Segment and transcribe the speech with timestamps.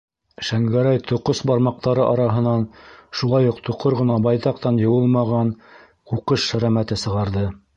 [0.45, 2.65] -Шәңгәрәй тоҡос бармаҡтары араһынан
[3.19, 5.53] шулай уҡ тоҡор ғына, байтаҡтан йыуылмаған
[6.13, 7.47] ҡуҡыш шәрәмәте сығарҙы.